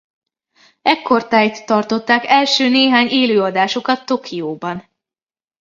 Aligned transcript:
Ekkortájt 0.81 1.65
tartották 1.65 2.25
első 2.25 2.67
néhány 2.69 3.07
élő 3.07 3.31
előadásukat 3.31 4.05
Tokióban. 4.05 4.87